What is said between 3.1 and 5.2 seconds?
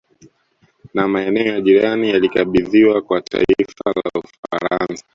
taifa la Ufaransa